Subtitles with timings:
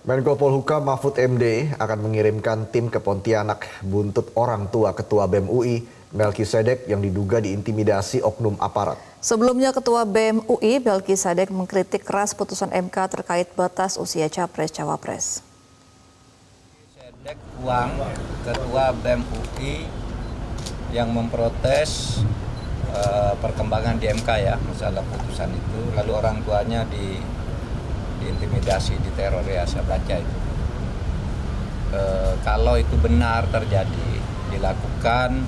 [0.00, 5.84] Menko Polhukam Mahfud MD akan mengirimkan tim ke Pontianak buntut orang tua Ketua BEM UI
[6.16, 8.96] Melki Sedek yang diduga diintimidasi oknum aparat.
[9.20, 15.44] Sebelumnya Ketua BEM UI Melki Sedek mengkritik keras putusan MK terkait batas usia capres-cawapres.
[16.96, 18.00] Sedek uang
[18.48, 19.84] Ketua BEM UI
[20.96, 22.24] yang memprotes
[22.96, 27.20] uh, perkembangan di MK ya masalah putusan itu lalu orang tuanya di
[28.20, 30.36] diintimidasi diteror ya saya baca itu.
[31.90, 34.10] Uh, kalau itu benar terjadi
[34.54, 35.42] dilakukan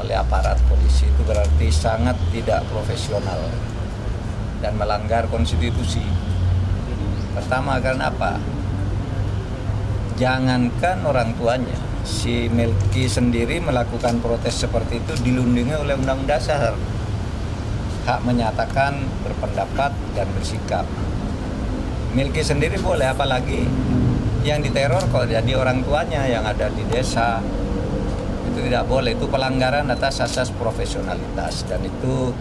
[0.00, 3.42] oleh aparat polisi itu berarti sangat tidak profesional
[4.60, 6.04] dan melanggar konstitusi.
[7.34, 8.38] Pertama karena apa?
[10.20, 16.76] Jangankan orang tuanya si Melki sendiri melakukan protes seperti itu dilindungi oleh Undang Dasar.
[18.04, 20.88] Hak menyatakan berpendapat dan bersikap.
[22.10, 23.62] Milki sendiri boleh apalagi
[24.42, 27.38] yang diteror kalau jadi orang tuanya yang ada di desa
[28.50, 32.34] itu tidak boleh itu pelanggaran atas asas profesionalitas dan itu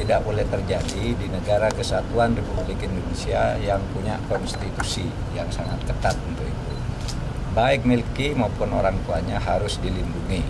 [0.00, 5.04] tidak boleh terjadi di negara kesatuan Republik Indonesia yang punya konstitusi
[5.36, 6.60] yang sangat ketat untuk itu
[7.50, 10.42] baik Milki maupun orang tuanya harus dilindungi.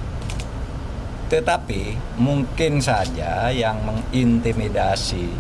[1.31, 5.31] Tetapi mungkin saja yang mengintimidasi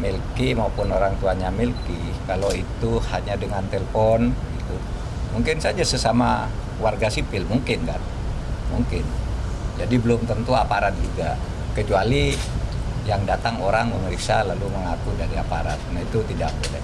[0.00, 4.76] Milki maupun orang tuanya Milki kalau itu hanya dengan telepon itu
[5.36, 6.48] mungkin saja sesama
[6.80, 8.00] warga sipil mungkin kan
[8.72, 9.04] mungkin
[9.76, 11.36] jadi belum tentu aparat juga
[11.76, 12.32] kecuali
[13.02, 16.82] yang datang orang memeriksa lalu mengaku dari aparat nah itu tidak boleh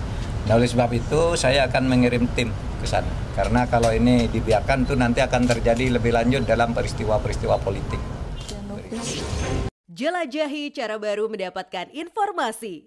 [0.51, 3.11] nah oleh sebab itu saya akan mengirim tim ke sana.
[3.35, 8.01] Karena kalau ini dibiarkan tuh nanti akan terjadi lebih lanjut dalam peristiwa-peristiwa politik.
[9.91, 12.87] Jelajahi cara baru mendapatkan informasi.